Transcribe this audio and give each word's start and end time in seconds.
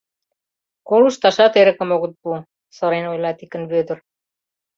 Колышташат 0.87 1.53
эрыкым 1.61 1.89
огыт 1.95 2.13
пу,— 2.21 2.29
сырен 2.75 3.05
ойла 3.11 3.31
Тикын 3.39 3.63
Вӧдыр. 3.71 3.97